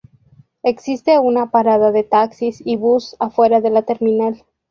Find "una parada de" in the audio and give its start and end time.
1.19-2.01